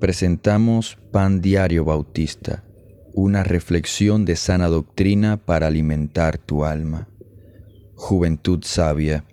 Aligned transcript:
presentamos 0.00 0.98
Pan 1.10 1.40
Diario 1.40 1.84
Bautista, 1.84 2.64
una 3.14 3.42
reflexión 3.42 4.24
de 4.24 4.36
sana 4.36 4.68
doctrina 4.68 5.38
para 5.38 5.68
alimentar 5.68 6.38
tu 6.38 6.64
alma. 6.64 7.08
Juventud 7.94 8.62
sabia, 8.62 9.24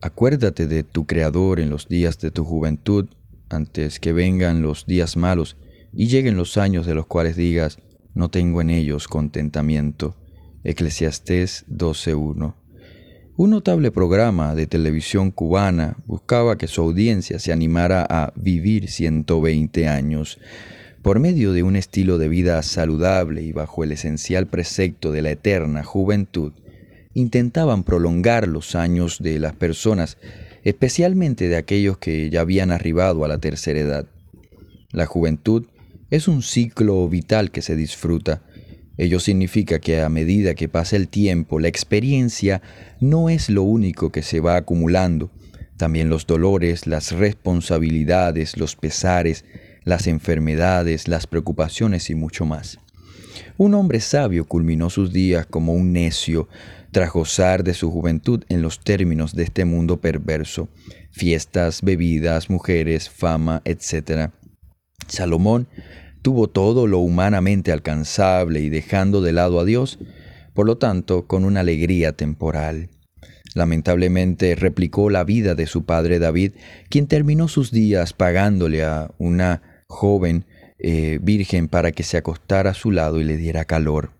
acuérdate 0.00 0.66
de 0.66 0.82
tu 0.82 1.06
Creador 1.06 1.60
en 1.60 1.70
los 1.70 1.88
días 1.88 2.18
de 2.18 2.30
tu 2.30 2.44
juventud, 2.44 3.08
antes 3.48 4.00
que 4.00 4.12
vengan 4.12 4.62
los 4.62 4.86
días 4.86 5.16
malos 5.16 5.56
y 5.92 6.08
lleguen 6.08 6.36
los 6.36 6.58
años 6.58 6.86
de 6.86 6.94
los 6.94 7.06
cuales 7.06 7.36
digas, 7.36 7.78
no 8.14 8.30
tengo 8.30 8.60
en 8.60 8.70
ellos 8.70 9.06
contentamiento. 9.06 10.16
Eclesiastés 10.64 11.66
12.1 11.68 12.63
un 13.36 13.50
notable 13.50 13.90
programa 13.90 14.54
de 14.54 14.68
televisión 14.68 15.32
cubana 15.32 15.96
buscaba 16.06 16.56
que 16.56 16.68
su 16.68 16.82
audiencia 16.82 17.40
se 17.40 17.52
animara 17.52 18.06
a 18.08 18.32
vivir 18.36 18.88
120 18.88 19.88
años 19.88 20.38
por 21.02 21.18
medio 21.18 21.52
de 21.52 21.64
un 21.64 21.74
estilo 21.74 22.16
de 22.18 22.28
vida 22.28 22.62
saludable 22.62 23.42
y 23.42 23.52
bajo 23.52 23.82
el 23.82 23.90
esencial 23.90 24.46
precepto 24.46 25.10
de 25.10 25.22
la 25.22 25.32
eterna 25.32 25.82
juventud. 25.82 26.52
Intentaban 27.12 27.82
prolongar 27.82 28.46
los 28.46 28.76
años 28.76 29.18
de 29.20 29.40
las 29.40 29.54
personas, 29.54 30.16
especialmente 30.62 31.48
de 31.48 31.56
aquellos 31.56 31.98
que 31.98 32.30
ya 32.30 32.40
habían 32.40 32.70
arribado 32.70 33.24
a 33.24 33.28
la 33.28 33.38
tercera 33.38 33.80
edad. 33.80 34.06
La 34.92 35.06
juventud 35.06 35.66
es 36.10 36.28
un 36.28 36.40
ciclo 36.42 37.08
vital 37.08 37.50
que 37.50 37.62
se 37.62 37.74
disfruta, 37.74 38.42
Ello 38.96 39.18
significa 39.18 39.80
que 39.80 40.00
a 40.00 40.08
medida 40.08 40.54
que 40.54 40.68
pasa 40.68 40.96
el 40.96 41.08
tiempo, 41.08 41.58
la 41.58 41.68
experiencia 41.68 42.62
no 43.00 43.28
es 43.28 43.50
lo 43.50 43.62
único 43.62 44.10
que 44.10 44.22
se 44.22 44.40
va 44.40 44.56
acumulando. 44.56 45.30
También 45.76 46.08
los 46.08 46.26
dolores, 46.26 46.86
las 46.86 47.12
responsabilidades, 47.12 48.56
los 48.56 48.76
pesares, 48.76 49.44
las 49.84 50.06
enfermedades, 50.06 51.08
las 51.08 51.26
preocupaciones 51.26 52.10
y 52.10 52.14
mucho 52.14 52.46
más. 52.46 52.78
Un 53.56 53.74
hombre 53.74 54.00
sabio 54.00 54.44
culminó 54.44 54.90
sus 54.90 55.12
días 55.12 55.46
como 55.46 55.74
un 55.74 55.92
necio, 55.92 56.48
tras 56.92 57.12
gozar 57.12 57.64
de 57.64 57.74
su 57.74 57.90
juventud 57.90 58.44
en 58.48 58.62
los 58.62 58.78
términos 58.78 59.34
de 59.34 59.42
este 59.42 59.64
mundo 59.64 60.00
perverso, 60.00 60.68
fiestas, 61.10 61.82
bebidas, 61.82 62.50
mujeres, 62.50 63.10
fama, 63.10 63.62
etc. 63.64 64.30
Salomón 65.08 65.66
tuvo 66.24 66.48
todo 66.48 66.86
lo 66.86 67.00
humanamente 67.00 67.70
alcanzable 67.70 68.60
y 68.60 68.70
dejando 68.70 69.20
de 69.20 69.32
lado 69.32 69.60
a 69.60 69.66
Dios, 69.66 69.98
por 70.54 70.64
lo 70.64 70.78
tanto, 70.78 71.26
con 71.26 71.44
una 71.44 71.60
alegría 71.60 72.12
temporal. 72.12 72.88
Lamentablemente 73.54 74.54
replicó 74.54 75.10
la 75.10 75.22
vida 75.22 75.54
de 75.54 75.66
su 75.66 75.84
padre 75.84 76.18
David, 76.18 76.52
quien 76.88 77.08
terminó 77.08 77.46
sus 77.46 77.70
días 77.70 78.14
pagándole 78.14 78.84
a 78.84 79.10
una 79.18 79.84
joven 79.86 80.46
eh, 80.78 81.18
virgen 81.20 81.68
para 81.68 81.92
que 81.92 82.04
se 82.04 82.16
acostara 82.16 82.70
a 82.70 82.74
su 82.74 82.90
lado 82.90 83.20
y 83.20 83.24
le 83.24 83.36
diera 83.36 83.66
calor. 83.66 84.12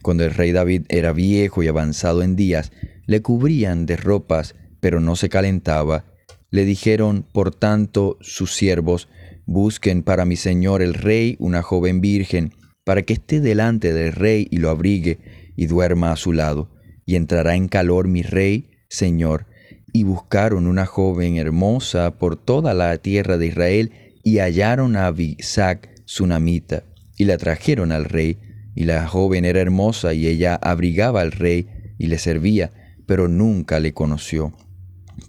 Cuando 0.00 0.24
el 0.24 0.32
rey 0.32 0.52
David 0.52 0.86
era 0.88 1.12
viejo 1.12 1.62
y 1.62 1.68
avanzado 1.68 2.22
en 2.22 2.34
días, 2.34 2.72
le 3.04 3.20
cubrían 3.20 3.84
de 3.84 3.98
ropas, 3.98 4.54
pero 4.80 5.00
no 5.00 5.16
se 5.16 5.28
calentaba. 5.28 6.06
Le 6.48 6.64
dijeron, 6.64 7.26
por 7.30 7.54
tanto, 7.54 8.16
sus 8.22 8.54
siervos, 8.54 9.10
Busquen 9.52 10.02
para 10.02 10.24
mi 10.24 10.36
señor 10.36 10.80
el 10.80 10.94
rey 10.94 11.36
una 11.38 11.60
joven 11.60 12.00
virgen, 12.00 12.54
para 12.84 13.02
que 13.02 13.12
esté 13.12 13.38
delante 13.38 13.92
del 13.92 14.14
rey 14.14 14.48
y 14.50 14.56
lo 14.56 14.70
abrigue 14.70 15.18
y 15.56 15.66
duerma 15.66 16.10
a 16.10 16.16
su 16.16 16.32
lado, 16.32 16.70
y 17.04 17.16
entrará 17.16 17.54
en 17.54 17.68
calor 17.68 18.08
mi 18.08 18.22
rey, 18.22 18.70
señor. 18.88 19.44
Y 19.92 20.04
buscaron 20.04 20.66
una 20.66 20.86
joven 20.86 21.36
hermosa 21.36 22.16
por 22.16 22.36
toda 22.36 22.72
la 22.72 22.96
tierra 22.96 23.36
de 23.36 23.48
Israel, 23.48 23.92
y 24.22 24.38
hallaron 24.38 24.96
a 24.96 25.08
Abisac, 25.08 25.90
sunamita, 26.06 26.84
y 27.18 27.26
la 27.26 27.36
trajeron 27.36 27.92
al 27.92 28.06
rey, 28.06 28.38
y 28.74 28.84
la 28.84 29.06
joven 29.06 29.44
era 29.44 29.60
hermosa, 29.60 30.14
y 30.14 30.28
ella 30.28 30.54
abrigaba 30.54 31.20
al 31.20 31.30
rey, 31.30 31.66
y 31.98 32.06
le 32.06 32.16
servía, 32.16 32.70
pero 33.04 33.28
nunca 33.28 33.80
le 33.80 33.92
conoció. 33.92 34.54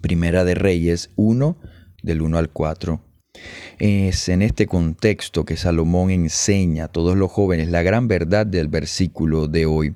Primera 0.00 0.44
de 0.44 0.54
Reyes 0.54 1.10
1, 1.16 1.58
del 2.02 2.22
1 2.22 2.38
al 2.38 2.48
4. 2.48 3.13
Es 3.78 4.28
en 4.28 4.42
este 4.42 4.66
contexto 4.66 5.44
que 5.44 5.56
Salomón 5.56 6.10
enseña 6.10 6.84
a 6.84 6.88
todos 6.88 7.16
los 7.16 7.32
jóvenes 7.32 7.68
la 7.70 7.82
gran 7.82 8.06
verdad 8.06 8.46
del 8.46 8.68
versículo 8.68 9.48
de 9.48 9.66
hoy. 9.66 9.94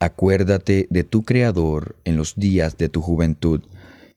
Acuérdate 0.00 0.88
de 0.90 1.04
tu 1.04 1.22
Creador 1.22 1.96
en 2.04 2.16
los 2.16 2.34
días 2.34 2.76
de 2.76 2.88
tu 2.88 3.00
juventud. 3.02 3.62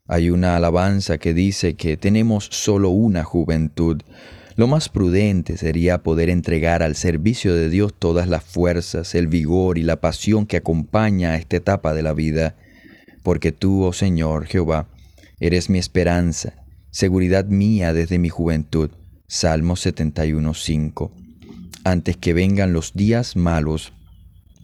Hay 0.07 0.31
una 0.31 0.55
alabanza 0.55 1.19
que 1.19 1.33
dice 1.33 1.75
que 1.75 1.95
tenemos 1.95 2.49
solo 2.51 2.89
una 2.89 3.23
juventud. 3.23 4.01
Lo 4.55 4.67
más 4.67 4.89
prudente 4.89 5.57
sería 5.57 6.01
poder 6.01 6.31
entregar 6.31 6.81
al 6.81 6.95
servicio 6.95 7.53
de 7.53 7.69
Dios 7.69 7.93
todas 7.97 8.27
las 8.27 8.43
fuerzas, 8.43 9.13
el 9.13 9.27
vigor 9.27 9.77
y 9.77 9.83
la 9.83 10.01
pasión 10.01 10.47
que 10.47 10.57
acompaña 10.57 11.31
a 11.31 11.37
esta 11.37 11.57
etapa 11.57 11.93
de 11.93 12.01
la 12.01 12.13
vida. 12.13 12.55
Porque 13.21 13.51
tú, 13.51 13.83
oh 13.83 13.93
Señor 13.93 14.47
Jehová, 14.47 14.87
eres 15.39 15.69
mi 15.69 15.77
esperanza 15.77 16.66
seguridad 16.97 17.45
mía 17.45 17.93
desde 17.93 18.17
mi 18.17 18.29
juventud. 18.29 18.89
Salmo 19.27 19.75
71.5. 19.75 21.11
Antes 21.83 22.17
que 22.17 22.33
vengan 22.33 22.73
los 22.73 22.93
días 22.95 23.35
malos, 23.35 23.93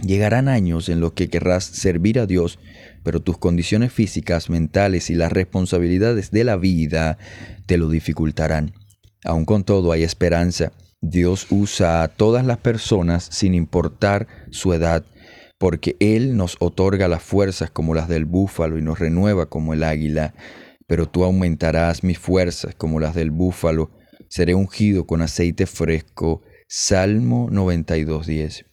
llegarán 0.03 0.47
años 0.47 0.89
en 0.89 0.99
los 0.99 1.13
que 1.13 1.29
querrás 1.29 1.63
servir 1.63 2.17
a 2.17 2.25
Dios, 2.25 2.57
pero 3.03 3.19
tus 3.19 3.37
condiciones 3.37 3.93
físicas, 3.93 4.49
mentales 4.49 5.11
y 5.11 5.13
las 5.13 5.31
responsabilidades 5.31 6.31
de 6.31 6.43
la 6.43 6.55
vida 6.55 7.19
te 7.67 7.77
lo 7.77 7.87
dificultarán. 7.87 8.73
Aun 9.23 9.45
con 9.45 9.63
todo 9.63 9.91
hay 9.91 10.01
esperanza. 10.01 10.71
Dios 11.01 11.45
usa 11.51 12.01
a 12.01 12.07
todas 12.07 12.47
las 12.47 12.57
personas 12.57 13.27
sin 13.31 13.53
importar 13.53 14.25
su 14.49 14.73
edad, 14.73 15.05
porque 15.59 15.97
Él 15.99 16.35
nos 16.35 16.57
otorga 16.59 17.07
las 17.07 17.21
fuerzas 17.21 17.69
como 17.69 17.93
las 17.93 18.07
del 18.07 18.25
búfalo 18.25 18.79
y 18.79 18.81
nos 18.81 18.97
renueva 18.97 19.45
como 19.45 19.75
el 19.75 19.83
águila 19.83 20.33
pero 20.87 21.07
tú 21.07 21.23
aumentarás 21.23 22.03
mis 22.03 22.19
fuerzas 22.19 22.75
como 22.75 22.99
las 22.99 23.15
del 23.15 23.31
búfalo, 23.31 23.91
seré 24.27 24.55
ungido 24.55 25.05
con 25.05 25.21
aceite 25.21 25.65
fresco. 25.65 26.41
Salmo 26.67 27.49
92.10. 27.49 28.65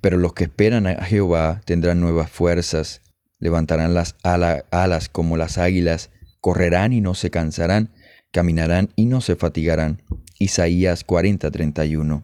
Pero 0.00 0.16
los 0.16 0.32
que 0.32 0.44
esperan 0.44 0.86
a 0.86 1.04
Jehová 1.04 1.60
tendrán 1.64 2.00
nuevas 2.00 2.30
fuerzas, 2.30 3.02
levantarán 3.38 3.94
las 3.94 4.16
alas 4.22 5.08
como 5.08 5.36
las 5.36 5.58
águilas, 5.58 6.10
correrán 6.40 6.92
y 6.92 7.00
no 7.00 7.14
se 7.14 7.30
cansarán, 7.30 7.92
caminarán 8.30 8.90
y 8.96 9.06
no 9.06 9.20
se 9.20 9.36
fatigarán. 9.36 10.02
Isaías 10.38 11.04
40:31. 11.04 12.22